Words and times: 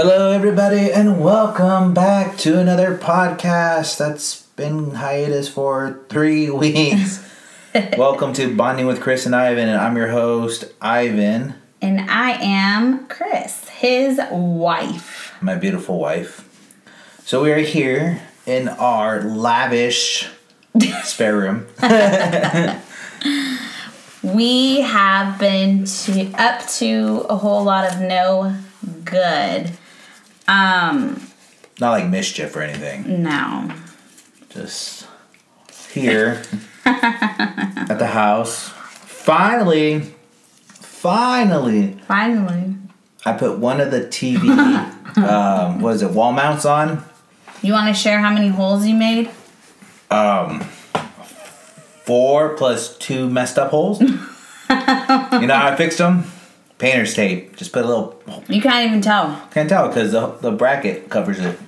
Hello, 0.00 0.30
everybody, 0.30 0.92
and 0.92 1.20
welcome 1.20 1.92
back 1.92 2.36
to 2.38 2.60
another 2.60 2.96
podcast 2.96 3.98
that's 3.98 4.42
been 4.54 4.92
hiatus 4.94 5.48
for 5.48 5.98
three 6.08 6.48
weeks. 6.62 7.28
welcome 7.98 8.32
to 8.34 8.54
Bonding 8.54 8.86
with 8.86 9.00
Chris 9.00 9.26
and 9.26 9.34
Ivan, 9.34 9.68
and 9.68 9.76
I'm 9.76 9.96
your 9.96 10.06
host, 10.06 10.66
Ivan, 10.80 11.56
And 11.82 12.08
I 12.08 12.30
am 12.40 13.08
Chris, 13.08 13.68
his 13.70 14.20
wife. 14.30 15.34
my 15.40 15.56
beautiful 15.56 15.98
wife. 15.98 16.48
So 17.24 17.42
we 17.42 17.50
are 17.50 17.58
here 17.58 18.22
in 18.46 18.68
our 18.68 19.20
lavish 19.22 20.28
spare 21.02 21.36
room. 21.36 21.66
We 24.22 24.80
have 24.82 25.40
been 25.40 25.86
to 25.86 26.32
up 26.34 26.64
to 26.76 27.26
a 27.28 27.34
whole 27.36 27.64
lot 27.64 27.92
of 27.92 28.00
no 28.00 28.56
good. 29.04 29.72
Um, 30.48 31.20
Not 31.78 31.90
like 31.92 32.06
mischief 32.08 32.56
or 32.56 32.62
anything, 32.62 33.22
no. 33.22 33.70
just 34.50 35.06
here 35.92 36.42
at 36.84 37.98
the 37.98 38.06
house. 38.06 38.70
Finally, 38.70 40.00
finally, 40.70 41.98
Finally. 42.08 42.74
I 43.26 43.32
put 43.34 43.58
one 43.58 43.80
of 43.80 43.90
the 43.90 44.00
TV, 44.00 44.48
um, 45.18 45.80
what 45.80 45.94
is 45.96 46.02
it, 46.02 46.10
wall 46.12 46.32
mounts 46.32 46.64
on. 46.64 47.04
You 47.62 47.72
want 47.74 47.94
to 47.94 48.00
share 48.00 48.20
how 48.20 48.32
many 48.32 48.48
holes 48.48 48.86
you 48.86 48.94
made? 48.94 49.28
Um, 50.10 50.60
Four 52.04 52.56
plus 52.56 52.96
two 52.96 53.28
messed 53.28 53.58
up 53.58 53.70
holes. 53.70 54.00
you 54.00 54.06
know 54.08 54.16
how 55.54 55.68
I 55.68 55.76
fixed 55.76 55.98
them? 55.98 56.24
Painter's 56.78 57.14
tape. 57.14 57.56
Just 57.56 57.72
put 57.72 57.84
a 57.84 57.88
little. 57.88 58.20
You 58.48 58.60
can't 58.62 58.86
even 58.88 59.00
tell. 59.00 59.40
Can't 59.52 59.68
tell 59.68 59.88
because 59.88 60.12
the, 60.12 60.28
the 60.40 60.52
bracket 60.52 61.10
covers 61.10 61.38
it. 61.40 61.58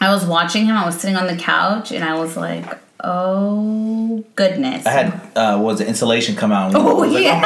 I 0.00 0.10
was 0.12 0.26
watching 0.26 0.66
him. 0.66 0.76
I 0.76 0.84
was 0.84 1.00
sitting 1.00 1.16
on 1.16 1.26
the 1.26 1.36
couch 1.36 1.92
and 1.92 2.04
I 2.04 2.18
was 2.18 2.36
like, 2.36 2.66
oh, 3.02 4.24
goodness. 4.34 4.84
I 4.86 4.90
had 4.90 5.06
uh, 5.36 5.58
what 5.58 5.64
was 5.72 5.78
the 5.78 5.86
insulation 5.88 6.34
come 6.36 6.52
out. 6.52 6.74
Oh, 6.74 6.96
was 6.96 7.12
like, 7.12 7.22
yeah. 7.22 7.36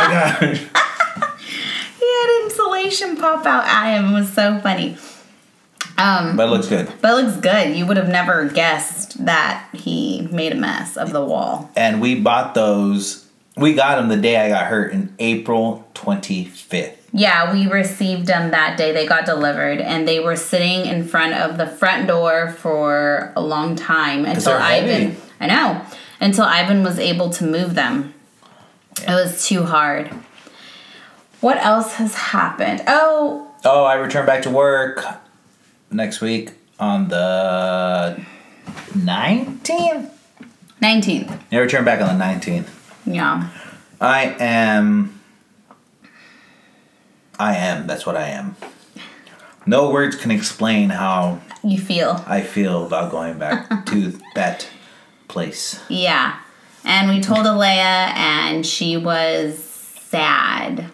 oh 0.41 0.47
my 0.47 0.53
gosh. 0.53 0.59
he 1.99 2.05
had 2.07 2.43
insulation 2.45 3.17
pop 3.17 3.45
out 3.47 3.65
at 3.67 3.97
him. 3.99 4.11
It 4.15 4.21
was 4.21 4.33
so 4.33 4.59
funny. 4.61 4.97
Um, 5.99 6.37
But 6.37 6.49
it 6.49 6.51
looks 6.51 6.67
good. 6.69 6.91
but 7.03 7.11
it 7.19 7.25
looks 7.25 7.37
good. 7.37 7.77
You 7.77 7.85
would 7.87 7.99
have 7.99 8.09
never 8.09 8.49
guessed 8.49 9.23
that 9.27 9.69
he 9.75 10.27
made 10.33 10.53
a 10.53 10.55
mess 10.57 10.97
of 10.97 11.13
the 11.13 11.23
wall. 11.23 11.71
And 11.77 12.01
we 12.01 12.19
bought 12.19 12.55
those. 12.55 13.27
We 13.57 13.75
got 13.75 13.97
them 13.97 14.09
the 14.09 14.17
day 14.17 14.39
I 14.39 14.49
got 14.49 14.67
hurt 14.67 14.93
in 14.93 15.15
April 15.19 15.87
twenty 15.93 16.47
fifth. 16.47 16.97
Yeah, 17.13 17.53
we 17.53 17.67
received 17.67 18.27
them 18.27 18.53
that 18.53 18.79
day. 18.79 18.93
They 18.93 19.07
got 19.07 19.27
delivered, 19.27 19.81
and 19.81 20.07
they 20.07 20.21
were 20.21 20.37
sitting 20.37 20.87
in 20.87 21.05
front 21.05 21.35
of 21.35 21.59
the 21.59 21.67
front 21.67 22.07
door 22.07 22.53
for 22.53 23.33
a 23.35 23.41
long 23.41 23.75
time 23.77 24.25
until. 24.25 24.53
Ivan. 24.53 25.17
I 25.41 25.47
know 25.47 25.85
until 26.21 26.45
Ivan 26.45 26.83
was 26.85 26.99
able 26.99 27.31
to 27.31 27.45
move 27.45 27.75
them. 27.75 28.15
It 29.03 29.09
was 29.09 29.47
too 29.47 29.65
hard. 29.65 30.11
What 31.41 31.57
else 31.65 31.95
has 31.95 32.15
happened? 32.15 32.83
Oh, 32.87 33.47
Oh, 33.65 33.85
I 33.85 33.95
return 33.95 34.25
back 34.25 34.43
to 34.43 34.51
work 34.51 35.05
next 35.91 36.21
week 36.21 36.53
on 36.79 37.09
the 37.09 38.25
nineteenth. 38.95 40.17
19th. 40.81 41.39
I 41.53 41.57
return 41.59 41.85
back 41.85 42.01
on 42.01 42.07
the 42.09 42.15
nineteenth. 42.17 42.71
Yeah. 43.05 43.49
I 44.01 44.35
am. 44.41 45.20
I 47.41 47.57
am. 47.57 47.87
That's 47.87 48.05
what 48.05 48.17
I 48.17 48.29
am. 48.29 48.55
No 49.65 49.91
words 49.91 50.15
can 50.15 50.31
explain 50.31 50.91
how 50.91 51.41
You 51.65 51.79
feel. 51.79 52.23
I 52.27 52.43
feel 52.43 52.87
about 52.87 53.11
going 53.11 53.39
back 53.39 53.87
to 53.87 54.19
that 54.35 54.69
place. 55.29 55.83
Yeah. 55.89 56.39
And 56.85 57.09
we 57.09 57.21
told 57.21 57.47
Alea, 57.47 58.13
and 58.15 58.67
she 58.67 58.97
was 58.97 59.59
sad. 59.63 60.93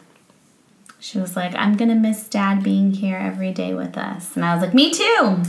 She 1.01 1.19
was 1.19 1.37
like, 1.37 1.55
I'm 1.55 1.77
going 1.77 1.89
to 1.89 1.95
miss 1.95 2.29
dad 2.29 2.63
being 2.63 2.93
here 2.93 3.17
every 3.17 3.53
day 3.53 3.75
with 3.75 3.97
us. 3.97 4.37
And 4.37 4.45
I 4.45 4.55
was 4.55 4.63
like, 4.63 4.75
Me 4.75 4.93
too. 4.93 5.43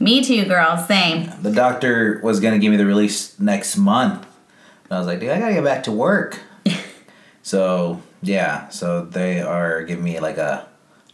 Me 0.00 0.22
too, 0.22 0.44
girl. 0.44 0.76
Same. 0.76 1.30
The 1.40 1.52
doctor 1.52 2.20
was 2.22 2.40
gonna 2.40 2.58
give 2.58 2.70
me 2.70 2.76
the 2.76 2.84
release 2.84 3.38
next 3.38 3.76
month. 3.76 4.26
And 4.84 4.92
I 4.92 4.98
was 4.98 5.06
like, 5.06 5.20
dude, 5.20 5.30
I 5.30 5.38
gotta 5.38 5.54
get 5.54 5.64
back 5.64 5.84
to 5.84 5.92
work. 5.92 6.40
so 7.42 8.02
yeah, 8.24 8.68
so 8.68 9.04
they 9.04 9.40
are 9.40 9.82
giving 9.84 10.04
me 10.04 10.18
like 10.20 10.38
a 10.38 10.66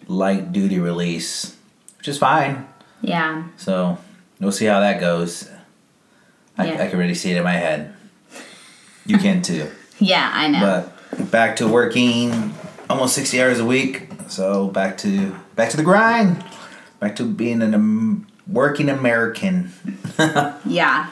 light 0.06 0.52
duty 0.52 0.78
release, 0.78 1.56
which 1.98 2.08
is 2.08 2.18
fine. 2.18 2.66
Yeah. 3.02 3.44
So 3.56 3.98
we'll 4.38 4.52
see 4.52 4.66
how 4.66 4.80
that 4.80 5.00
goes. 5.00 5.48
I, 6.56 6.66
Yeah. 6.66 6.82
I 6.82 6.86
can 6.88 6.96
already 6.98 7.14
see 7.14 7.30
it 7.32 7.36
in 7.36 7.44
my 7.44 7.52
head. 7.52 7.94
You 9.06 9.18
can 9.18 9.42
too. 9.42 9.70
Yeah, 10.02 10.30
I 10.32 10.48
know. 10.48 10.88
But 11.10 11.30
back 11.30 11.56
to 11.56 11.68
working 11.68 12.54
almost 12.88 13.14
sixty 13.14 13.38
hours 13.42 13.58
a 13.58 13.66
week. 13.66 14.08
So 14.28 14.68
back 14.68 14.96
to 14.98 15.36
back 15.56 15.68
to 15.70 15.76
the 15.76 15.82
grind. 15.82 16.42
Back 17.00 17.16
to 17.16 17.24
being 17.24 17.60
an 17.60 17.74
um, 17.74 18.26
working 18.46 18.88
American. 18.88 19.70
yeah. 20.64 21.10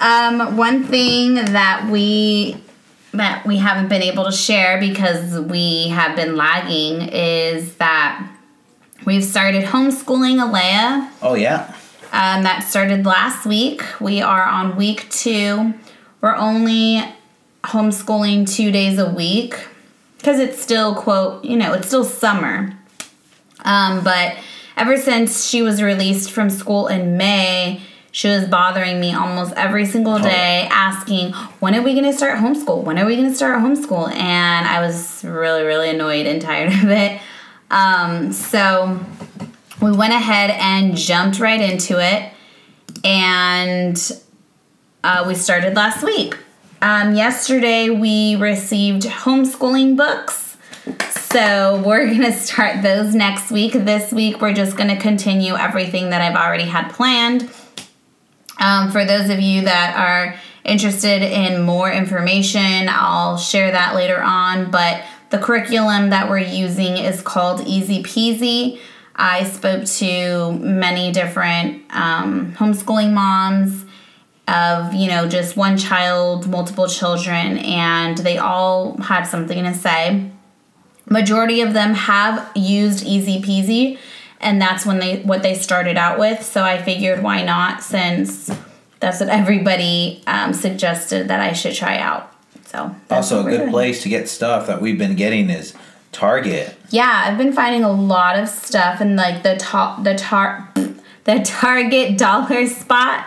Um, 0.00 0.58
one 0.58 0.84
thing 0.84 1.36
that 1.36 1.88
we 1.90 2.62
that 3.12 3.46
we 3.46 3.58
haven't 3.58 3.88
been 3.88 4.02
able 4.02 4.24
to 4.24 4.32
share 4.32 4.80
because 4.80 5.38
we 5.40 5.88
have 5.88 6.16
been 6.16 6.36
lagging 6.36 7.08
is 7.12 7.74
that 7.76 8.26
we've 9.04 9.24
started 9.24 9.64
homeschooling 9.64 10.42
Alea. 10.42 11.10
Oh 11.20 11.34
yeah. 11.34 11.74
Um, 12.12 12.42
that 12.42 12.60
started 12.60 13.06
last 13.06 13.46
week. 13.46 13.82
We 14.00 14.20
are 14.20 14.44
on 14.44 14.76
week 14.76 15.08
two. 15.10 15.74
We're 16.20 16.36
only 16.36 17.02
homeschooling 17.64 18.54
two 18.54 18.70
days 18.70 18.98
a 18.98 19.10
week 19.10 19.54
because 20.18 20.38
it's 20.38 20.60
still, 20.60 20.94
quote, 20.94 21.44
you 21.44 21.56
know, 21.56 21.72
it's 21.72 21.88
still 21.88 22.04
summer. 22.04 22.76
Um, 23.64 24.04
but 24.04 24.36
ever 24.76 24.96
since 24.96 25.46
she 25.48 25.62
was 25.62 25.82
released 25.82 26.30
from 26.30 26.50
school 26.50 26.86
in 26.86 27.16
May, 27.16 27.80
she 28.12 28.28
was 28.28 28.46
bothering 28.46 29.00
me 29.00 29.14
almost 29.14 29.54
every 29.54 29.86
single 29.86 30.18
day, 30.18 30.68
asking, 30.70 31.32
When 31.60 31.74
are 31.74 31.82
we 31.82 31.92
going 31.94 32.04
to 32.04 32.12
start 32.12 32.38
homeschool? 32.38 32.84
When 32.84 32.98
are 32.98 33.06
we 33.06 33.16
going 33.16 33.28
to 33.28 33.34
start 33.34 33.58
homeschool? 33.58 34.14
And 34.14 34.66
I 34.68 34.80
was 34.80 35.24
really, 35.24 35.64
really 35.64 35.90
annoyed 35.90 36.26
and 36.26 36.40
tired 36.50 36.72
of 36.72 36.90
it. 36.90 37.20
Um, 37.70 38.32
so 38.32 39.00
we 39.82 39.90
went 39.90 40.12
ahead 40.12 40.50
and 40.50 40.96
jumped 40.96 41.40
right 41.40 41.60
into 41.60 41.98
it 41.98 42.32
and 43.04 44.12
uh, 45.02 45.24
we 45.26 45.34
started 45.34 45.74
last 45.74 46.04
week 46.04 46.38
um, 46.80 47.14
yesterday 47.14 47.90
we 47.90 48.36
received 48.36 49.02
homeschooling 49.02 49.96
books 49.96 50.56
so 51.10 51.82
we're 51.84 52.06
gonna 52.12 52.32
start 52.32 52.82
those 52.82 53.14
next 53.14 53.50
week 53.50 53.72
this 53.72 54.12
week 54.12 54.40
we're 54.40 54.54
just 54.54 54.76
gonna 54.76 54.98
continue 55.00 55.54
everything 55.56 56.10
that 56.10 56.22
i've 56.22 56.36
already 56.36 56.64
had 56.64 56.88
planned 56.92 57.50
um, 58.62 58.90
for 58.90 59.04
those 59.04 59.28
of 59.28 59.40
you 59.40 59.62
that 59.62 59.94
are 59.96 60.34
interested 60.64 61.22
in 61.22 61.60
more 61.62 61.90
information 61.90 62.88
i'll 62.88 63.36
share 63.36 63.72
that 63.72 63.94
later 63.94 64.22
on 64.22 64.70
but 64.70 65.04
the 65.30 65.38
curriculum 65.38 66.10
that 66.10 66.28
we're 66.30 66.38
using 66.38 66.96
is 66.96 67.20
called 67.20 67.66
easy 67.66 68.02
peasy 68.02 68.78
I 69.14 69.44
spoke 69.44 69.84
to 69.84 70.52
many 70.52 71.12
different 71.12 71.84
um, 71.90 72.54
homeschooling 72.54 73.12
moms 73.12 73.84
of, 74.48 74.94
you 74.94 75.08
know, 75.08 75.28
just 75.28 75.56
one 75.56 75.76
child, 75.76 76.48
multiple 76.48 76.88
children, 76.88 77.58
and 77.58 78.18
they 78.18 78.38
all 78.38 78.96
had 79.00 79.24
something 79.24 79.62
to 79.64 79.74
say. 79.74 80.30
Majority 81.08 81.60
of 81.60 81.74
them 81.74 81.94
have 81.94 82.50
used 82.54 83.04
Easy 83.04 83.40
Peasy, 83.42 83.98
and 84.42 84.60
that's 84.60 84.84
when 84.84 84.98
they 84.98 85.20
what 85.22 85.42
they 85.42 85.54
started 85.54 85.96
out 85.96 86.18
with. 86.18 86.42
So 86.42 86.62
I 86.62 86.80
figured, 86.82 87.22
why 87.22 87.42
not? 87.44 87.82
Since 87.82 88.50
that's 89.00 89.20
what 89.20 89.28
everybody 89.28 90.22
um, 90.26 90.52
suggested 90.52 91.28
that 91.28 91.40
I 91.40 91.52
should 91.52 91.74
try 91.74 91.98
out. 91.98 92.32
So 92.66 92.94
Also, 93.10 93.40
a 93.40 93.44
good 93.44 93.58
doing. 93.58 93.70
place 93.70 94.02
to 94.02 94.08
get 94.08 94.28
stuff 94.28 94.66
that 94.66 94.80
we've 94.80 94.98
been 94.98 95.14
getting 95.16 95.50
is 95.50 95.74
Target. 96.10 96.76
Yeah, 96.90 97.24
I've 97.26 97.38
been 97.38 97.52
finding 97.52 97.84
a 97.84 97.90
lot 97.92 98.38
of 98.38 98.48
stuff 98.48 99.00
in 99.00 99.16
like 99.16 99.42
the 99.42 99.56
top, 99.56 100.04
the 100.04 100.14
tar, 100.14 100.68
the 101.24 101.40
Target 101.44 102.18
dollar 102.18 102.66
spot. 102.66 103.26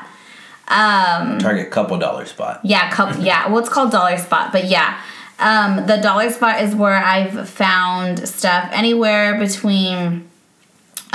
Um, 0.68 1.38
Target 1.40 1.70
couple 1.70 1.98
dollar 1.98 2.26
spot. 2.26 2.60
yeah, 2.64 2.90
couple, 2.92 3.24
yeah. 3.24 3.48
Well, 3.48 3.60
it's 3.60 3.70
called 3.70 3.92
dollar 3.92 4.18
spot, 4.18 4.52
but 4.52 4.66
yeah, 4.66 5.00
um, 5.40 5.86
the 5.86 5.98
dollar 5.98 6.32
spot 6.32 6.62
is 6.62 6.74
where 6.74 6.96
I've 6.96 7.48
found 7.50 8.28
stuff 8.28 8.70
anywhere 8.72 9.38
between 9.38 10.28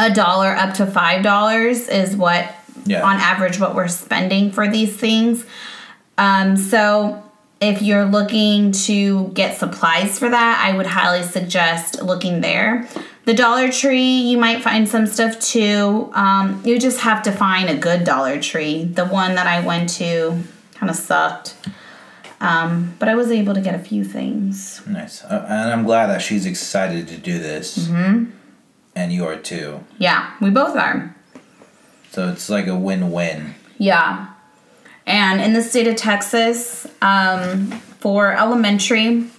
a 0.00 0.12
dollar 0.14 0.48
up 0.56 0.74
to 0.74 0.86
five 0.86 1.22
dollars 1.22 1.88
is 1.88 2.16
what 2.16 2.54
Yeah. 2.86 3.02
on 3.02 3.16
average 3.16 3.60
what 3.60 3.74
we're 3.74 3.88
spending 3.88 4.50
for 4.52 4.66
these 4.68 4.94
things. 4.96 5.44
Um, 6.18 6.56
so 6.56 7.22
if 7.60 7.82
you're 7.82 8.06
looking 8.06 8.72
to 8.72 9.28
get 9.34 9.58
supplies 9.58 10.18
for 10.18 10.28
that, 10.30 10.62
I 10.66 10.74
would 10.76 10.86
highly 10.86 11.22
suggest 11.22 12.02
looking 12.02 12.40
there. 12.40 12.88
The 13.26 13.34
Dollar 13.34 13.70
Tree, 13.70 14.20
you 14.22 14.38
might 14.38 14.62
find 14.62 14.88
some 14.88 15.06
stuff 15.06 15.38
too. 15.40 16.10
Um, 16.14 16.62
you 16.64 16.78
just 16.78 17.00
have 17.00 17.22
to 17.24 17.32
find 17.32 17.68
a 17.68 17.76
good 17.76 18.04
Dollar 18.04 18.40
Tree. 18.40 18.84
The 18.84 19.04
one 19.04 19.34
that 19.34 19.46
I 19.46 19.60
went 19.60 19.90
to 19.98 20.42
kind 20.74 20.88
of 20.88 20.96
sucked. 20.96 21.54
Um, 22.40 22.94
but 22.98 23.08
I 23.10 23.14
was 23.14 23.30
able 23.30 23.52
to 23.52 23.60
get 23.60 23.74
a 23.74 23.78
few 23.78 24.02
things. 24.04 24.80
Nice. 24.86 25.22
Uh, 25.22 25.44
and 25.48 25.70
I'm 25.70 25.84
glad 25.84 26.06
that 26.06 26.22
she's 26.22 26.46
excited 26.46 27.06
to 27.08 27.18
do 27.18 27.38
this. 27.38 27.76
Mm-hmm. 27.86 28.30
And 29.00 29.10
you 29.10 29.24
are 29.24 29.36
too. 29.36 29.82
Yeah, 29.96 30.30
we 30.42 30.50
both 30.50 30.76
are. 30.76 31.16
So 32.10 32.28
it's 32.28 32.50
like 32.50 32.66
a 32.66 32.76
win 32.76 33.10
win. 33.10 33.54
Yeah. 33.78 34.28
And 35.06 35.40
in 35.40 35.54
the 35.54 35.62
state 35.62 35.86
of 35.86 35.96
Texas, 35.96 36.86
um, 37.00 37.70
for 38.00 38.34
elementary, 38.34 39.06
I'm 39.06 39.30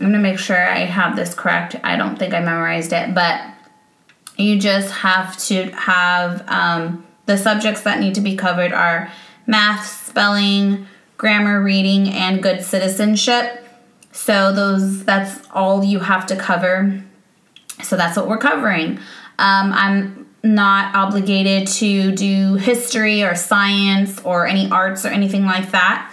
gonna 0.00 0.18
make 0.18 0.40
sure 0.40 0.56
I 0.56 0.80
have 0.80 1.14
this 1.14 1.32
correct. 1.32 1.76
I 1.84 1.94
don't 1.94 2.18
think 2.18 2.34
I 2.34 2.40
memorized 2.40 2.92
it, 2.92 3.14
but 3.14 3.40
you 4.36 4.58
just 4.58 4.90
have 4.90 5.38
to 5.44 5.70
have 5.70 6.42
um, 6.48 7.06
the 7.26 7.38
subjects 7.38 7.82
that 7.82 8.00
need 8.00 8.16
to 8.16 8.20
be 8.20 8.34
covered 8.34 8.72
are 8.72 9.12
math, 9.46 9.86
spelling, 9.86 10.88
grammar, 11.16 11.62
reading, 11.62 12.08
and 12.08 12.42
good 12.42 12.64
citizenship. 12.64 13.64
So 14.10 14.52
those 14.52 15.04
that's 15.04 15.46
all 15.52 15.84
you 15.84 16.00
have 16.00 16.26
to 16.26 16.34
cover. 16.36 17.04
So 17.82 17.96
that's 17.96 18.16
what 18.16 18.28
we're 18.28 18.38
covering. 18.38 18.98
Um, 19.38 19.72
I'm 19.72 20.26
not 20.42 20.94
obligated 20.94 21.66
to 21.66 22.12
do 22.12 22.54
history 22.54 23.22
or 23.22 23.34
science 23.34 24.20
or 24.22 24.46
any 24.46 24.70
arts 24.70 25.04
or 25.04 25.08
anything 25.08 25.44
like 25.44 25.70
that. 25.72 26.12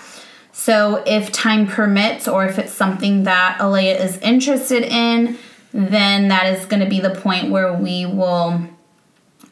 So 0.52 1.04
if 1.06 1.32
time 1.32 1.68
permits 1.68 2.28
or 2.28 2.46
if 2.46 2.58
it's 2.60 2.74
something 2.74 3.24
that 3.24 3.58
Alea 3.60 4.02
is 4.02 4.18
interested 4.20 4.84
in, 4.84 5.38
then 5.74 6.30
that 6.30 6.46
is 6.48 6.66
going 6.66 6.82
to 6.82 6.90
be 6.90 7.00
the 7.00 7.10
point 7.10 7.50
where 7.50 7.74
we 7.74 8.06
will 8.06 8.62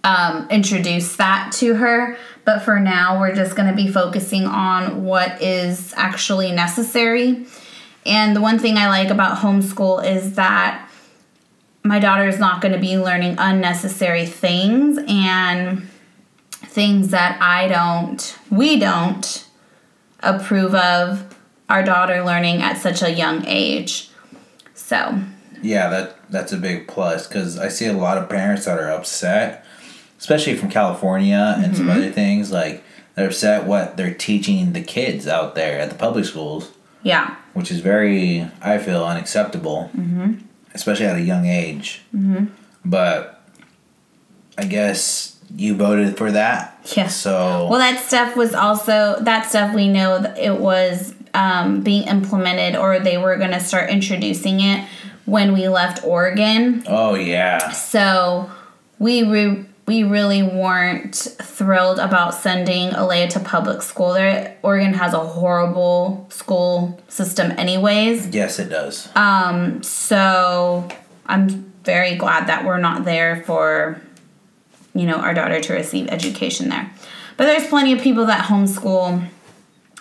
um, 0.04 0.48
introduce 0.50 1.16
that 1.18 1.52
to 1.54 1.76
her. 1.76 2.18
But 2.46 2.60
for 2.60 2.80
now, 2.80 3.20
we're 3.20 3.36
just 3.36 3.56
going 3.56 3.70
to 3.70 3.76
be 3.76 3.88
focusing 3.92 4.46
on 4.46 5.04
what 5.04 5.42
is 5.42 5.94
actually 5.96 6.52
necessary. 6.52 7.46
And 8.06 8.36
the 8.36 8.42
one 8.42 8.58
thing 8.58 8.78
I 8.78 8.88
like 8.88 9.10
about 9.10 9.40
homeschool 9.40 10.06
is 10.06 10.36
that 10.36 10.88
my 11.84 12.00
daughter 12.00 12.28
is 12.28 12.40
not 12.40 12.62
going 12.62 12.74
to 12.74 12.80
be 12.80 12.98
learning 12.98 13.36
unnecessary 13.38 14.26
things 14.26 15.00
and 15.08 15.88
things 16.52 17.10
that 17.10 17.42
I 17.42 17.68
don't, 17.68 18.38
we 18.50 18.80
don't 18.80 19.48
approve 20.20 20.76
of 20.76 21.36
our 21.70 21.84
daughter 21.84 22.24
learning 22.24 22.62
at 22.62 22.78
such 22.78 23.02
a 23.02 23.12
young 23.12 23.46
age. 23.48 24.10
So, 24.76 25.22
yeah, 25.62 25.90
that 25.90 26.30
that's 26.30 26.52
a 26.52 26.58
big 26.58 26.88
plus 26.88 27.28
because 27.28 27.58
I 27.58 27.70
see 27.70 27.88
a 27.88 27.94
lot 27.94 28.18
of 28.18 28.30
parents 28.30 28.66
that 28.66 28.80
are 28.80 28.92
upset, 28.92 29.66
especially 30.20 30.56
from 30.56 30.70
California 30.70 31.56
and 31.58 31.66
mm-hmm. 31.66 31.76
some 31.76 31.90
other 31.90 32.12
things. 32.12 32.52
Like 32.52 32.84
they're 33.16 33.28
upset 33.28 33.66
what 33.66 33.96
they're 33.96 34.14
teaching 34.14 34.74
the 34.74 34.82
kids 34.82 35.28
out 35.28 35.56
there 35.56 35.80
at 35.80 35.90
the 35.90 35.96
public 35.96 36.26
schools. 36.26 36.72
Yeah, 37.04 37.36
which 37.54 37.72
is 37.72 37.80
very, 37.80 38.48
I 38.62 38.78
feel, 38.78 39.04
unacceptable. 39.04 39.90
Mm-hmm 39.96 40.48
especially 40.74 41.06
at 41.06 41.16
a 41.16 41.22
young 41.22 41.46
age. 41.46 42.02
Mm-hmm. 42.16 42.46
But 42.86 43.42
I 44.58 44.66
guess 44.66 45.40
you 45.56 45.76
voted 45.76 46.18
for 46.18 46.32
that. 46.32 46.78
Yeah. 46.96 47.08
So 47.08 47.68
well, 47.70 47.80
that 47.80 48.00
stuff 48.00 48.36
was 48.36 48.54
also 48.54 49.18
that 49.22 49.50
stuff 49.50 49.76
we 49.76 49.88
know 49.88 50.20
that 50.20 50.38
it 50.38 50.58
was 50.60 51.14
um, 51.34 51.82
being 51.82 52.08
implemented, 52.08 52.76
or 52.76 53.00
they 53.00 53.18
were 53.18 53.38
going 53.38 53.52
to 53.52 53.60
start 53.60 53.90
introducing 53.90 54.62
it 54.62 54.88
when 55.26 55.54
we 55.54 55.68
left 55.68 56.04
Oregon. 56.04 56.84
Oh 56.88 57.16
yeah. 57.16 57.72
So 57.72 58.50
we 59.00 59.24
re- 59.24 59.66
we 59.88 60.04
really 60.04 60.44
weren't 60.44 61.16
thrilled 61.16 62.00
about 62.00 62.34
sending 62.34 62.90
Alea 62.94 63.28
to 63.30 63.40
public 63.40 63.82
school. 63.82 64.14
There, 64.14 64.58
Oregon 64.64 64.94
has 64.94 65.14
a 65.14 65.20
horrible 65.20 66.28
school 66.30 67.02
system, 67.08 67.52
anyways. 67.52 68.28
Yes, 68.28 68.60
it 68.60 68.70
does. 68.70 69.10
Um, 69.16 69.82
so 69.84 70.88
I'm 71.26 71.74
very 71.84 72.16
glad 72.16 72.48
that 72.48 72.66
we're 72.66 72.78
not 72.78 73.06
there 73.06 73.44
for, 73.44 74.02
you 74.94 75.06
know, 75.06 75.16
our 75.16 75.34
daughter 75.34 75.60
to 75.60 75.74
receive 75.74 76.08
education 76.10 76.70
there. 76.70 76.92
But 77.38 77.46
there's 77.46 77.68
plenty 77.68 77.94
of 77.94 78.02
people 78.02 78.28
that 78.28 78.46
homeschool 78.46 79.28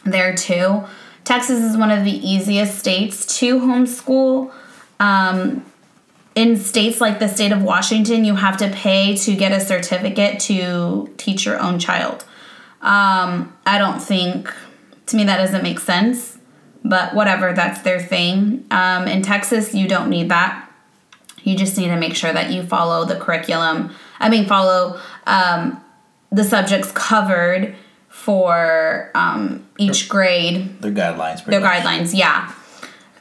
there 0.04 0.34
too. 0.34 0.84
Texas 1.24 1.60
is 1.60 1.76
one 1.76 1.90
of 1.90 2.04
the 2.04 2.12
easiest 2.12 2.78
states 2.78 3.38
to 3.38 3.60
homeschool. 3.60 4.52
Um, 4.98 5.64
in 6.34 6.56
states 6.56 7.00
like 7.00 7.18
the 7.18 7.28
state 7.28 7.52
of 7.52 7.62
Washington, 7.62 8.24
you 8.24 8.36
have 8.36 8.56
to 8.58 8.68
pay 8.68 9.16
to 9.16 9.34
get 9.34 9.52
a 9.52 9.60
certificate 9.60 10.40
to 10.40 11.12
teach 11.16 11.44
your 11.44 11.58
own 11.60 11.78
child. 11.78 12.24
Um, 12.80 13.52
I 13.66 13.78
don't 13.78 14.00
think, 14.00 14.52
to 15.06 15.16
me, 15.16 15.24
that 15.24 15.36
doesn't 15.36 15.62
make 15.62 15.80
sense, 15.80 16.38
but 16.84 17.14
whatever, 17.14 17.52
that's 17.52 17.82
their 17.82 18.00
thing. 18.00 18.64
Um, 18.70 19.06
in 19.06 19.22
Texas, 19.22 19.74
you 19.74 19.88
don't 19.88 20.08
need 20.08 20.30
that. 20.30 20.70
You 21.42 21.56
just 21.56 21.76
need 21.76 21.88
to 21.88 21.96
make 21.96 22.14
sure 22.14 22.32
that 22.32 22.50
you 22.50 22.62
follow 22.62 23.04
the 23.04 23.16
curriculum. 23.16 23.90
I 24.18 24.28
mean, 24.28 24.46
follow 24.46 25.00
um, 25.26 25.82
the 26.30 26.44
subjects 26.44 26.92
covered 26.92 27.74
for 28.08 29.10
um, 29.14 29.66
each 29.78 30.08
grade. 30.08 30.80
Their 30.80 30.92
guidelines. 30.92 31.44
Their 31.44 31.60
much. 31.60 31.82
guidelines, 31.82 32.16
yeah. 32.16 32.52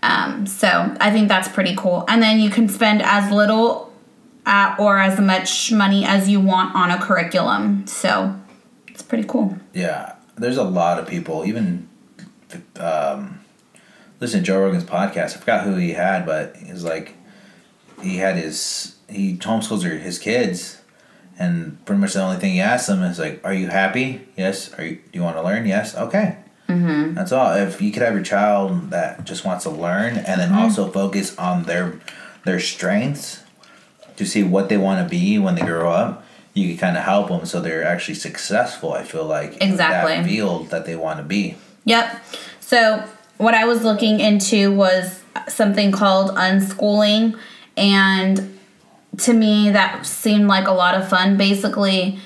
Um, 0.02 0.46
so 0.46 0.96
I 1.00 1.12
think 1.12 1.28
that's 1.28 1.48
pretty 1.48 1.76
cool. 1.76 2.06
And 2.08 2.22
then 2.22 2.40
you 2.40 2.50
can 2.50 2.70
spend 2.70 3.02
as 3.02 3.32
little 3.32 3.94
uh, 4.46 4.76
or 4.80 4.98
as 4.98 5.20
much 5.20 5.72
money 5.72 6.06
as 6.06 6.30
you 6.30 6.40
want 6.40 6.76
on 6.76 6.92
a 6.92 6.98
curriculum. 6.98 7.86
So 7.88 8.40
it's 8.88 9.02
pretty 9.02 9.26
cool. 9.28 9.58
Yeah, 9.74 10.16
there's 10.38 10.58
a 10.58 10.64
lot 10.64 11.00
of 11.00 11.08
people, 11.08 11.46
even 11.46 11.88
um, 12.80 13.40
listen 14.20 14.40
to 14.40 14.46
Joe 14.46 14.62
Rogan's 14.62 14.84
podcast. 14.84 15.36
I 15.36 15.40
forgot 15.40 15.64
who 15.64 15.76
he 15.76 15.92
had, 15.92 16.26
but 16.26 16.56
he's 16.56 16.84
like, 16.84 17.16
he 18.02 18.18
had 18.18 18.38
his 18.38 18.96
he 19.10 19.36
homeschools 19.38 19.84
his 19.84 20.20
kids, 20.20 20.82
and 21.38 21.84
pretty 21.86 22.00
much 22.00 22.14
the 22.14 22.22
only 22.22 22.38
thing 22.38 22.54
he 22.54 22.62
asks 22.62 22.88
them 22.88 23.04
is 23.04 23.20
like, 23.20 23.42
"Are 23.44 23.54
you 23.54 23.68
happy? 23.68 24.28
Yes. 24.38 24.74
Are 24.76 24.84
you? 24.86 24.96
Do 24.96 25.02
you 25.14 25.22
want 25.22 25.36
to 25.36 25.44
learn? 25.44 25.66
Yes. 25.66 25.96
Okay. 25.96 26.38
Mm-hmm. 26.70 27.16
That's 27.16 27.32
all. 27.32 27.54
If 27.56 27.82
you 27.82 27.92
could 27.92 28.04
have 28.04 28.14
your 28.14 28.24
child 28.24 28.92
that 28.92 29.26
just 29.26 29.44
wants 29.44 29.64
to 29.64 29.72
learn 29.72 30.18
and 30.18 30.40
then 30.40 30.50
mm-hmm. 30.50 30.60
also 30.60 30.90
focus 30.90 31.36
on 31.38 31.64
their 31.64 32.00
their 32.46 32.60
strengths 32.60 33.44
to 34.16 34.26
see 34.26 34.44
what 34.44 34.70
they 34.70 34.78
want 34.78 35.04
to 35.04 35.10
be 35.10 35.40
when 35.40 35.56
they 35.56 35.62
grow 35.62 35.92
up, 35.92 36.24
you 36.54 36.70
can 36.70 36.78
kind 36.78 36.98
of 36.98 37.04
help 37.04 37.30
them 37.30 37.46
so 37.46 37.60
they're 37.60 37.84
actually 37.84 38.14
successful. 38.14 38.94
I 38.94 39.04
feel 39.04 39.26
like 39.26 39.58
exactly 39.62 40.16
that 40.16 40.26
field 40.26 40.70
that 40.70 40.86
they 40.86 40.96
want 40.96 41.18
to 41.18 41.24
be. 41.24 41.56
Yep. 41.86 42.24
So 42.60 43.04
what 43.38 43.56
I 43.56 43.66
was 43.66 43.84
looking 43.84 44.20
into 44.20 44.72
was 44.72 45.24
something 45.48 45.92
called 45.92 46.36
unschooling, 46.36 47.40
and 47.76 48.60
to 49.18 49.34
me 49.34 49.72
that 49.72 50.06
seemed 50.06 50.48
like 50.48 50.68
a 50.68 50.74
lot 50.74 50.94
of 50.94 51.10
fun. 51.10 51.36
Basically, 51.36 52.20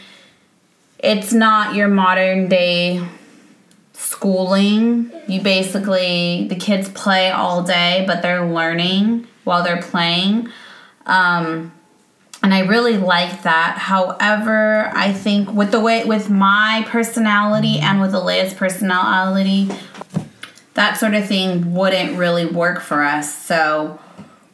it's 1.00 1.32
not 1.32 1.76
your 1.76 1.88
modern 1.88 2.50
day 2.50 3.02
schooling. 3.94 5.12
You 5.28 5.42
basically, 5.42 6.48
the 6.50 6.56
kids 6.56 6.90
play 6.90 7.32
all 7.32 7.64
day, 7.64 8.04
but 8.06 8.22
they're 8.22 8.46
learning 8.46 9.28
while 9.44 9.64
they're 9.64 9.82
playing. 9.82 10.50
Um, 11.06 11.72
and 12.42 12.54
I 12.54 12.62
really 12.62 12.98
like 12.98 13.44
that. 13.44 13.78
However, 13.78 14.92
I 14.94 15.14
think 15.14 15.52
with 15.54 15.72
the 15.72 15.80
way, 15.80 16.04
with 16.04 16.30
my 16.30 16.84
personality 16.88 17.80
and 17.80 18.02
with 18.02 18.12
Alea's 18.12 18.54
personality, 18.54 19.70
that 20.74 20.98
sort 20.98 21.14
of 21.14 21.26
thing 21.26 21.74
wouldn't 21.74 22.18
really 22.18 22.46
work 22.46 22.82
for 22.82 23.04
us. 23.04 23.34
So 23.34 24.00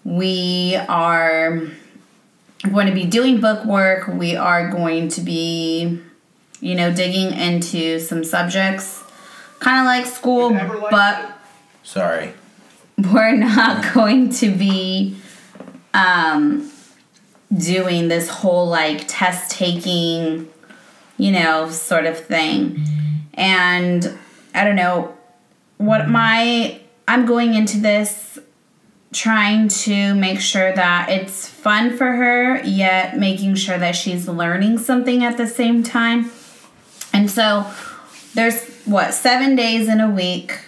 we 0.03 0.75
are 0.88 1.67
going 2.72 2.88
to 2.88 2.93
be 2.93 3.05
doing 3.05 3.39
book 3.39 3.65
work. 3.65 4.08
We 4.08 4.36
are 4.36 4.69
going 4.69 5.08
to 5.10 5.22
be, 5.22 6.00
you 6.60 6.75
know, 6.75 6.93
digging 6.93 7.31
into 7.31 8.00
some 8.00 8.24
subjects 8.24 9.03
kind 9.60 9.80
of 9.80 9.86
like 9.86 10.06
school, 10.06 10.51
but 10.89 11.38
sorry, 11.84 12.34
we're 12.98 13.36
not 13.36 13.94
going 13.94 14.30
to 14.32 14.51
be 14.51 15.16
um, 15.94 16.72
doing 17.56 18.08
this 18.08 18.30
whole 18.30 18.68
like 18.68 19.06
test 19.08 19.51
taking, 19.51 20.50
you 21.18 21.32
know, 21.32 21.70
sort 21.70 22.06
of 22.06 22.18
thing. 22.18 22.86
And 23.34 24.18
I 24.54 24.63
don't 24.63 24.75
know 24.75 25.16
what 25.78 26.10
my 26.10 26.80
I'm 27.08 27.25
going 27.25 27.54
into 27.54 27.80
this 27.80 28.38
trying 29.12 29.68
to 29.68 30.13
make 30.13 30.39
sure 30.39 30.72
that 30.72 31.10
it's 31.10 31.48
fun 31.48 31.98
for 31.98 32.12
her, 32.12 32.62
yet 32.63 33.18
making 33.18 33.56
sure 33.56 33.78
that 33.78 33.96
she's 33.96 34.28
learning 34.28 34.78
something 34.78 35.24
at 35.24 35.36
the 35.38 35.48
same 35.48 35.82
time. 35.82 36.30
And 37.12 37.30
so 37.32 37.66
there's 38.34 38.64
what 38.86 39.14
seven 39.14 39.56
days 39.56 39.88
in 39.88 40.00
a 40.00 40.10
week 40.10 40.60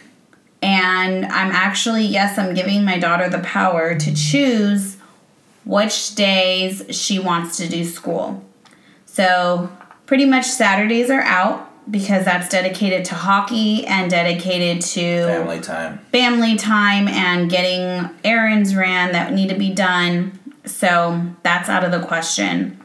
and 0.61 1.25
i'm 1.25 1.51
actually 1.51 2.03
yes 2.05 2.37
i'm 2.37 2.53
giving 2.53 2.83
my 2.83 2.99
daughter 2.99 3.29
the 3.29 3.39
power 3.39 3.95
to 3.95 4.13
choose 4.13 4.97
which 5.63 6.15
days 6.15 6.83
she 6.89 7.19
wants 7.19 7.57
to 7.57 7.67
do 7.67 7.85
school. 7.85 8.43
So, 9.05 9.69
pretty 10.05 10.25
much 10.25 10.45
Saturdays 10.45 11.09
are 11.09 11.21
out 11.21 11.67
because 11.89 12.25
that's 12.25 12.49
dedicated 12.49 13.05
to 13.05 13.15
hockey 13.15 13.85
and 13.85 14.09
dedicated 14.09 14.81
to 14.81 15.01
Family 15.01 15.59
time. 15.59 15.97
family 16.11 16.55
time 16.55 17.07
and 17.07 17.49
getting 17.49 18.09
errands 18.23 18.75
ran 18.75 19.11
that 19.13 19.33
need 19.33 19.49
to 19.49 19.57
be 19.57 19.73
done. 19.73 20.39
So 20.63 21.25
that's 21.41 21.69
out 21.69 21.83
of 21.83 21.91
the 21.91 22.05
question. 22.05 22.79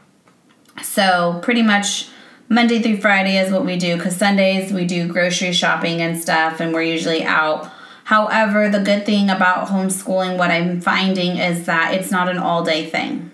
So 0.81 1.39
pretty 1.43 1.61
much 1.61 2.09
Monday 2.49 2.81
through 2.81 2.97
Friday 2.97 3.37
is 3.37 3.51
what 3.51 3.65
we 3.65 3.77
do 3.77 3.97
because 3.97 4.15
Sundays 4.15 4.71
we 4.71 4.85
do 4.85 5.07
grocery 5.07 5.51
shopping 5.51 6.01
and 6.01 6.17
stuff 6.17 6.59
and 6.59 6.73
we're 6.73 6.81
usually 6.81 7.23
out. 7.23 7.69
However, 8.05 8.69
the 8.69 8.79
good 8.79 9.05
thing 9.05 9.29
about 9.29 9.67
homeschooling, 9.67 10.37
what 10.37 10.49
I'm 10.49 10.79
finding 10.79 11.37
is 11.37 11.65
that 11.65 11.93
it's 11.93 12.09
not 12.09 12.29
an 12.29 12.37
all 12.37 12.63
day 12.63 12.89
thing. 12.89 13.31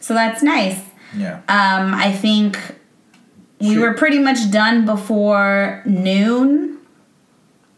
So 0.00 0.14
that's 0.14 0.42
nice. 0.42 0.80
Yeah. 1.16 1.36
Um, 1.48 1.94
I 1.94 2.10
think 2.10 2.58
we 3.60 3.78
were 3.78 3.94
pretty 3.94 4.18
much 4.18 4.50
done 4.50 4.84
before 4.84 5.82
noon. 5.86 6.78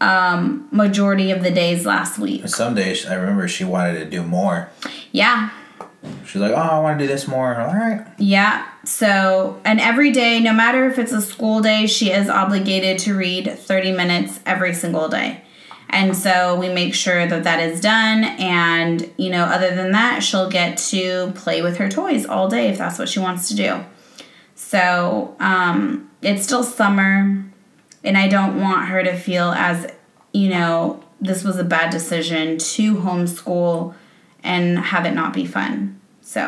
Um, 0.01 0.69
majority 0.71 1.31
of 1.31 1.43
the 1.43 1.51
days 1.51 1.87
last 1.87 2.19
week. 2.19 2.49
Some 2.49 2.75
days 2.75 3.07
I 3.07 3.15
remember 3.15 3.47
she 3.49 3.65
wanted 3.65 3.99
to 4.01 4.05
do 4.05 4.23
more. 4.23 4.69
Yeah, 5.13 5.51
She's 6.27 6.41
like, 6.41 6.53
"Oh, 6.53 6.57
I 6.57 6.81
want 6.81 6.99
to 6.99 7.05
do 7.05 7.09
this 7.09 7.27
more." 7.29 7.55
All 7.61 7.75
right. 7.75 8.07
yeah. 8.19 8.67
So, 8.85 9.61
and 9.65 9.81
every 9.81 10.13
day, 10.13 10.41
no 10.41 10.53
matter 10.53 10.87
if 10.87 10.99
it's 10.99 11.13
a 11.13 11.23
school 11.23 11.61
day, 11.61 11.87
she 11.87 12.11
is 12.11 12.29
obligated 12.29 12.99
to 13.01 13.15
read 13.17 13.51
30 13.59 13.93
minutes 13.93 14.41
every 14.45 14.75
single 14.75 15.09
day. 15.09 15.43
And 15.89 16.17
so 16.17 16.59
we 16.59 16.69
make 16.69 16.93
sure 16.95 17.27
that 17.27 17.45
that 17.45 17.61
is 17.61 17.81
done. 17.81 18.25
And, 18.25 19.11
you 19.17 19.31
know, 19.31 19.45
other 19.45 19.75
than 19.75 19.93
that, 19.93 20.23
she'll 20.23 20.51
get 20.51 20.77
to 20.91 21.33
play 21.37 21.63
with 21.63 21.77
her 21.77 21.89
toys 21.89 22.27
all 22.27 22.49
day 22.49 22.69
if 22.69 22.79
that's 22.79 22.99
what 22.99 23.09
she 23.09 23.21
wants 23.21 23.49
to 23.49 23.55
do. 23.55 23.85
So 24.55 25.37
um, 25.41 26.11
it's 26.21 26.43
still 26.43 26.65
summer, 26.65 27.45
and 28.03 28.19
I 28.19 28.29
don't 28.29 28.61
want 28.61 28.89
her 28.89 29.03
to 29.05 29.17
feel 29.17 29.53
as, 29.53 29.91
you 30.33 30.49
know, 30.49 31.03
this 31.21 31.45
was 31.45 31.59
a 31.59 31.65
bad 31.65 31.91
decision 31.91 32.59
to 32.59 32.97
homeschool 32.97 33.95
and 34.45 34.79
have 34.79 35.05
it 35.07 35.15
not 35.15 35.33
be 35.33 35.45
fun. 35.47 36.01
So, 36.23 36.41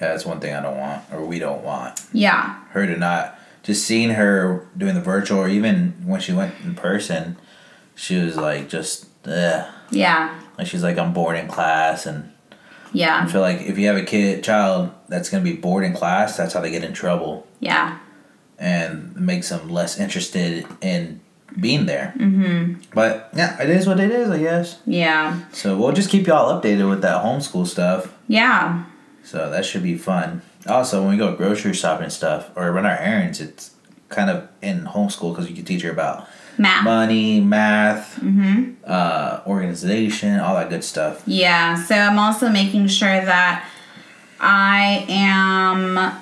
Yeah, 0.00 0.08
that's 0.08 0.24
one 0.24 0.38
thing 0.40 0.54
I 0.54 0.62
don't 0.62 0.76
want, 0.78 1.02
or 1.12 1.24
we 1.24 1.38
don't 1.40 1.62
want 1.64 2.00
yeah. 2.12 2.60
her 2.70 2.86
to 2.86 2.96
not. 2.96 3.36
Just 3.62 3.84
seeing 3.84 4.10
her 4.10 4.66
doing 4.78 4.94
the 4.94 5.00
virtual, 5.02 5.38
or 5.40 5.48
even 5.48 5.94
when 6.06 6.20
she 6.20 6.32
went 6.32 6.54
in 6.64 6.74
person, 6.74 7.36
she 7.94 8.16
was 8.16 8.36
like 8.36 8.68
just, 8.70 9.06
ugh. 9.26 9.66
Yeah. 9.90 10.40
like 10.56 10.66
she's 10.66 10.82
like 10.82 10.96
I'm 10.98 11.12
bored 11.12 11.36
in 11.36 11.46
class, 11.48 12.06
and 12.06 12.32
yeah, 12.92 13.22
I 13.22 13.26
feel 13.26 13.40
like 13.42 13.60
if 13.60 13.76
you 13.78 13.86
have 13.88 13.96
a 13.96 14.04
kid 14.04 14.42
child 14.44 14.90
that's 15.08 15.28
gonna 15.28 15.44
be 15.44 15.52
bored 15.54 15.84
in 15.84 15.92
class, 15.92 16.36
that's 16.36 16.54
how 16.54 16.60
they 16.60 16.70
get 16.70 16.84
in 16.84 16.92
trouble, 16.94 17.46
Yeah. 17.60 17.98
and 18.58 19.14
makes 19.16 19.48
them 19.50 19.68
less 19.68 19.98
interested 19.98 20.66
in 20.80 21.20
being 21.58 21.86
there. 21.86 22.14
Mm-hmm. 22.16 22.74
But 22.94 23.30
yeah, 23.34 23.60
it 23.62 23.70
is 23.70 23.86
what 23.86 23.98
it 24.00 24.10
is, 24.10 24.30
I 24.30 24.38
guess. 24.38 24.78
Yeah. 24.86 25.40
So 25.52 25.76
we'll 25.76 25.92
just 25.92 26.10
keep 26.10 26.26
y'all 26.26 26.60
updated 26.60 26.88
with 26.88 27.02
that 27.02 27.24
homeschool 27.24 27.66
stuff. 27.66 28.14
Yeah. 28.28 28.84
So 29.24 29.50
that 29.50 29.64
should 29.64 29.82
be 29.82 29.96
fun. 29.96 30.42
Also, 30.66 31.00
when 31.02 31.12
we 31.12 31.16
go 31.16 31.34
grocery 31.34 31.72
shopping 31.72 32.10
stuff 32.10 32.50
or 32.56 32.70
run 32.72 32.84
our 32.86 32.98
errands, 32.98 33.40
it's 33.40 33.72
kind 34.08 34.28
of 34.28 34.48
in 34.60 34.84
homeschool 34.84 35.32
because 35.32 35.48
you 35.48 35.54
can 35.56 35.64
teach 35.64 35.82
her 35.82 35.90
about 35.90 36.28
Math. 36.58 36.84
money, 36.84 37.40
math, 37.40 38.22
uh, 38.84 39.40
organization, 39.46 40.38
all 40.40 40.54
that 40.56 40.68
good 40.68 40.84
stuff. 40.84 41.22
Yeah, 41.26 41.82
so 41.82 41.94
I'm 41.94 42.18
also 42.18 42.50
making 42.50 42.88
sure 42.88 43.08
that 43.24 43.66
I 44.40 45.06
am 45.08 46.12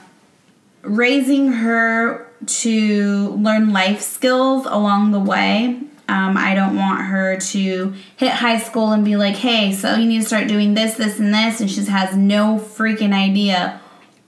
raising 0.82 1.50
her 1.52 2.27
to 2.47 3.28
learn 3.30 3.73
life 3.73 4.00
skills 4.00 4.66
along 4.66 5.12
the 5.12 5.21
way. 5.21 5.80
Um, 6.09 6.38
I 6.38 6.54
don't 6.54 6.76
want 6.76 7.02
her 7.02 7.38
to 7.38 7.95
hit 8.16 8.33
high 8.33 8.59
school 8.59 8.92
and 8.92 9.04
be 9.04 9.16
like, 9.16 9.37
hey, 9.37 9.73
so 9.73 9.95
you 9.95 10.07
need 10.07 10.21
to 10.21 10.26
start 10.26 10.49
doing 10.49 10.75
this, 10.75 10.95
this, 10.95 11.18
and 11.18 11.35
this, 11.35 11.61
and 11.61 11.71
she 11.71 11.85
has 11.85 12.16
no 12.16 12.59
freaking 12.59 13.12
idea 13.12 13.80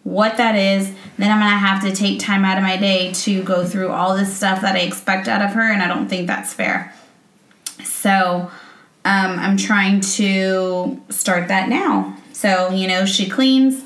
what 0.03 0.37
that 0.37 0.57
is. 0.57 0.93
Then 1.17 1.31
I'm 1.31 1.39
gonna 1.39 1.57
have 1.57 1.83
to 1.85 1.95
take 1.95 2.21
time 2.21 2.45
out 2.45 2.59
of 2.59 2.65
my 2.65 2.77
day 2.77 3.13
to 3.13 3.43
go 3.43 3.65
through 3.65 3.91
all 3.91 4.17
this 4.17 4.35
stuff 4.35 4.61
that 4.63 4.77
I 4.77 4.81
expect 4.81 5.29
out 5.29 5.43
of 5.43 5.53
her, 5.53 5.73
and 5.73 5.83
I 5.83 5.89
don't 5.89 6.09
think 6.09 6.27
that's 6.27 6.53
fair. 6.53 6.95
So 7.83 8.51
um, 9.05 9.39
I'm 9.39 9.57
trying 9.57 10.01
to 10.01 11.01
start 11.09 11.49
that 11.49 11.69
now. 11.69 12.17
So, 12.33 12.71
you 12.71 12.87
know, 12.89 13.05
she 13.05 13.29
cleans 13.29 13.85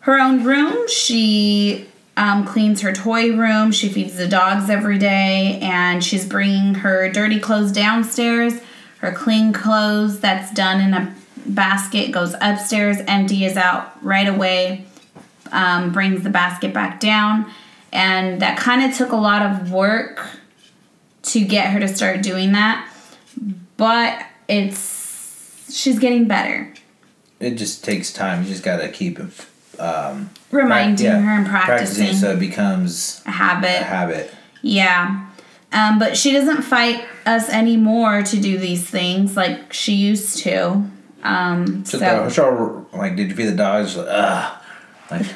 her 0.00 0.18
own 0.18 0.44
room. 0.44 0.88
She 0.88 1.88
um, 2.18 2.44
cleans 2.44 2.80
her 2.80 2.92
toy 2.92 3.34
room. 3.34 3.70
She 3.70 3.88
feeds 3.88 4.16
the 4.16 4.26
dogs 4.26 4.68
every 4.68 4.98
day. 4.98 5.60
And 5.62 6.04
she's 6.04 6.26
bringing 6.26 6.74
her 6.74 7.10
dirty 7.10 7.38
clothes 7.38 7.72
downstairs. 7.72 8.60
Her 8.98 9.12
clean 9.12 9.52
clothes 9.52 10.18
that's 10.18 10.52
done 10.52 10.80
in 10.80 10.92
a 10.92 11.14
basket 11.46 12.10
goes 12.10 12.34
upstairs, 12.40 12.98
empty 13.06 13.44
is 13.44 13.56
out 13.56 14.04
right 14.04 14.26
away, 14.26 14.84
um, 15.52 15.92
brings 15.92 16.24
the 16.24 16.30
basket 16.30 16.74
back 16.74 16.98
down. 16.98 17.50
And 17.92 18.42
that 18.42 18.58
kind 18.58 18.82
of 18.82 18.96
took 18.96 19.12
a 19.12 19.16
lot 19.16 19.42
of 19.42 19.70
work 19.70 20.28
to 21.22 21.44
get 21.44 21.70
her 21.70 21.78
to 21.78 21.88
start 21.88 22.22
doing 22.22 22.52
that. 22.52 22.92
But 23.76 24.26
it's, 24.48 25.72
she's 25.72 26.00
getting 26.00 26.26
better. 26.26 26.74
It 27.38 27.52
just 27.52 27.84
takes 27.84 28.12
time. 28.12 28.42
You 28.42 28.48
just 28.48 28.64
gotta 28.64 28.88
keep 28.88 29.20
um, 29.80 30.30
Reminding 30.50 30.96
prac- 30.96 31.14
yeah, 31.14 31.20
her 31.20 31.30
and 31.38 31.46
practicing, 31.46 32.14
so 32.14 32.32
it 32.32 32.38
becomes 32.40 33.22
a 33.26 33.30
habit. 33.30 33.80
a 33.80 33.84
habit. 33.84 34.34
Yeah. 34.62 35.26
Um, 35.72 35.98
but 35.98 36.16
she 36.16 36.32
doesn't 36.32 36.62
fight 36.62 37.04
us 37.26 37.50
anymore 37.50 38.22
to 38.22 38.40
do 38.40 38.56
these 38.58 38.88
things 38.88 39.36
like 39.36 39.72
she 39.72 39.92
used 39.94 40.38
to. 40.44 40.88
Um, 41.22 41.84
So, 41.84 41.98
so, 41.98 42.28
she'll, 42.30 42.86
like, 42.98 43.16
did 43.16 43.28
you 43.30 43.36
feed 43.36 43.46
the 43.46 43.56
dogs? 43.56 43.96
Like, 43.96 44.06
ugh. 44.08 44.62
Like, 45.10 45.26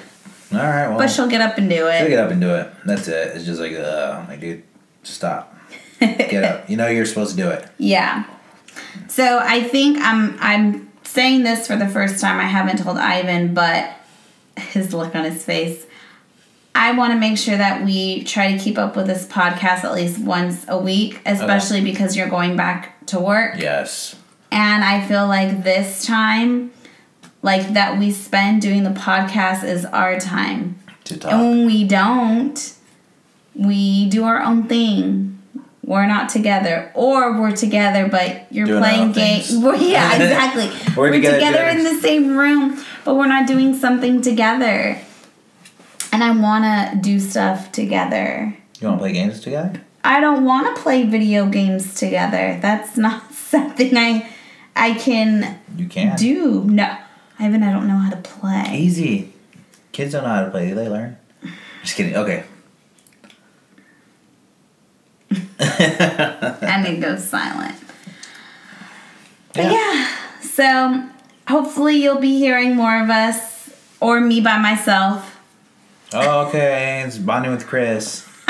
all 0.52 0.58
right, 0.58 0.88
well, 0.88 0.98
but 0.98 1.10
she'll 1.10 1.28
get 1.28 1.40
up 1.40 1.58
and 1.58 1.68
do 1.68 1.86
it. 1.88 1.98
she'll 1.98 2.08
get 2.08 2.18
up 2.18 2.30
and 2.30 2.40
do 2.40 2.54
it. 2.54 2.70
That's 2.86 3.08
it. 3.08 3.36
It's 3.36 3.44
just 3.44 3.60
like, 3.60 3.72
ugh, 3.74 4.28
like, 4.28 4.40
dude, 4.40 4.62
stop. 5.02 5.54
Get 6.00 6.44
up. 6.44 6.64
You 6.68 6.76
know 6.76 6.88
you're 6.88 7.06
supposed 7.06 7.36
to 7.36 7.42
do 7.42 7.48
it. 7.50 7.68
Yeah. 7.78 8.24
So 9.08 9.38
I 9.42 9.62
think 9.62 9.98
I'm 10.00 10.36
I'm 10.40 10.90
saying 11.04 11.42
this 11.44 11.66
for 11.66 11.76
the 11.76 11.86
first 11.88 12.20
time. 12.20 12.40
I 12.40 12.44
haven't 12.44 12.78
told 12.78 12.96
Ivan, 12.98 13.54
but 13.54 13.92
his 14.56 14.92
look 14.92 15.14
on 15.14 15.24
his 15.24 15.44
face. 15.44 15.86
I 16.74 16.92
want 16.92 17.12
to 17.12 17.18
make 17.18 17.36
sure 17.36 17.56
that 17.56 17.84
we 17.84 18.24
try 18.24 18.52
to 18.52 18.58
keep 18.58 18.78
up 18.78 18.96
with 18.96 19.06
this 19.06 19.26
podcast 19.26 19.84
at 19.84 19.92
least 19.92 20.18
once 20.18 20.64
a 20.68 20.78
week, 20.78 21.20
especially 21.26 21.82
because 21.82 22.16
you're 22.16 22.30
going 22.30 22.56
back 22.56 23.04
to 23.06 23.20
work. 23.20 23.56
Yes. 23.58 24.16
And 24.50 24.82
I 24.82 25.06
feel 25.06 25.26
like 25.26 25.64
this 25.64 26.04
time, 26.06 26.72
like 27.42 27.74
that 27.74 27.98
we 27.98 28.10
spend 28.10 28.62
doing 28.62 28.84
the 28.84 28.90
podcast 28.90 29.64
is 29.64 29.84
our 29.84 30.18
time. 30.18 30.78
To 31.04 31.18
talk. 31.18 31.32
And 31.32 31.40
when 31.42 31.66
we 31.66 31.84
don't, 31.84 32.74
we 33.54 34.08
do 34.08 34.24
our 34.24 34.40
own 34.40 34.64
thing. 34.64 35.28
We're 35.84 36.06
not 36.06 36.28
together, 36.28 36.92
or 36.94 37.40
we're 37.40 37.56
together, 37.56 38.08
but 38.08 38.46
you're 38.52 38.66
Doing 38.66 38.82
playing 38.82 39.12
games. 39.12 39.48
things. 39.50 39.62
Yeah, 39.82 40.14
exactly. 40.14 40.70
We're 40.96 41.08
we're 41.10 41.12
together 41.12 41.38
together, 41.38 41.68
in 41.70 41.82
the 41.82 42.00
same 42.00 42.36
room, 42.36 42.82
but 43.04 43.14
we're 43.16 43.26
not 43.26 43.46
doing 43.46 43.74
something 43.74 44.22
together. 44.22 44.98
And 46.12 46.22
I 46.22 46.30
want 46.30 46.64
to 46.64 46.98
do 47.00 47.18
stuff 47.18 47.72
together. 47.72 48.54
You 48.80 48.88
want 48.88 48.98
to 48.98 49.02
play 49.02 49.12
games 49.12 49.40
together? 49.40 49.80
I 50.04 50.20
don't 50.20 50.44
want 50.44 50.74
to 50.76 50.82
play 50.82 51.04
video 51.04 51.46
games 51.46 51.94
together. 51.94 52.58
That's 52.60 52.96
not 53.06 53.32
something 53.32 53.96
I 53.96 54.28
I 54.74 54.94
can 54.94 55.58
You 55.76 55.86
can. 55.86 56.16
do. 56.16 56.64
No, 56.64 56.96
Ivan, 57.38 57.62
I 57.62 57.70
don't 57.72 57.86
know 57.86 57.96
how 57.96 58.10
to 58.10 58.16
play. 58.16 58.78
Easy. 58.78 59.32
Kids 59.92 60.12
don't 60.12 60.22
know 60.24 60.30
how 60.30 60.44
to 60.44 60.50
play. 60.50 60.72
They 60.72 60.88
learn. 60.88 61.16
Just 61.82 61.96
kidding. 61.96 62.16
Okay. 62.16 62.44
and 65.58 66.86
it 66.86 67.00
goes 67.00 67.26
silent. 67.28 67.76
But 69.54 69.64
Yeah. 69.64 69.72
yeah, 69.72 70.08
so 70.40 71.04
hopefully 71.48 71.96
you'll 71.96 72.20
be 72.20 72.38
hearing 72.38 72.76
more 72.76 73.02
of 73.02 73.10
us 73.10 73.70
or 74.00 74.20
me 74.20 74.40
by 74.40 74.58
myself. 74.58 75.40
Okay, 76.14 77.02
it's 77.06 77.18
bonding 77.18 77.52
with 77.52 77.66
Chris. 77.66 78.28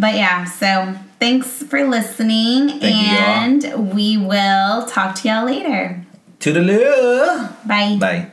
But 0.00 0.14
yeah, 0.14 0.44
so 0.44 0.96
thanks 1.18 1.62
for 1.64 1.86
listening 1.86 2.80
Thank 2.80 3.62
you, 3.62 3.70
and 3.70 3.92
we 3.94 4.16
will 4.16 4.86
talk 4.86 5.14
to 5.16 5.28
y'all 5.28 5.44
later. 5.44 6.02
Toodaloo. 6.38 7.52
Bye. 7.66 7.96
Bye. 8.00 8.30